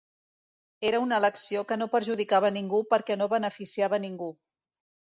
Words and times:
Era 0.89 1.01
una 1.03 1.19
elecció 1.23 1.61
que 1.73 1.77
no 1.83 1.89
perjudicava 1.97 2.53
ningú 2.57 2.83
perquè 2.97 3.21
no 3.23 3.31
beneficiava 3.37 4.05
ningú. 4.09 4.35